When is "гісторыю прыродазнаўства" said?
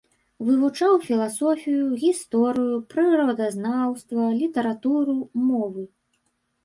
2.03-4.21